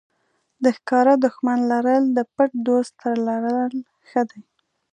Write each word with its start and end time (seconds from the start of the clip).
د 0.63 0.65
ښکاره 0.77 1.13
دښمن 1.25 1.59
لرل 1.71 2.03
د 2.17 2.19
پټ 2.35 2.49
دوست 2.67 2.91
تر 3.01 3.15
لرل 3.27 3.73
ښه 4.09 4.21
دي. 4.29 4.41